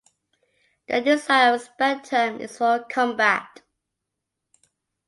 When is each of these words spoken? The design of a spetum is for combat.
The 0.87 1.01
design 1.01 1.53
of 1.53 1.61
a 1.61 1.63
spetum 1.63 2.39
is 2.39 2.57
for 2.57 2.83
combat. 2.89 3.61